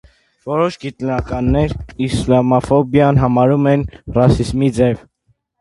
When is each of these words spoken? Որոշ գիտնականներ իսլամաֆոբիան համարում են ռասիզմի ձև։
Որոշ 0.51 0.77
գիտնականներ 0.85 1.75
իսլամաֆոբիան 2.07 3.21
համարում 3.25 3.71
են 3.75 3.87
ռասիզմի 4.17 4.73
ձև։ 4.81 5.07